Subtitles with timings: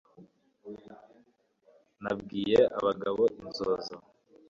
[2.01, 3.93] nabwiye abagabo inzoza